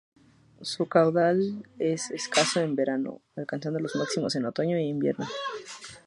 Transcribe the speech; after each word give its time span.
Su 0.63 0.87
caudal 0.87 1.67
es 1.77 2.09
escaso 2.09 2.59
en 2.59 2.75
verano, 2.75 3.21
alcanzando 3.35 3.79
los 3.79 3.95
máximos 3.95 4.35
en 4.35 4.45
otoño 4.45 4.75
e 4.77 4.81
invierno. 4.87 5.27